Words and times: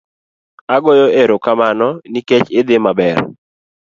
agoyo 0.75 1.05
aromakano 1.21 1.87
nikech 2.11 2.47
idhi 2.59 2.77
maber 2.85 3.17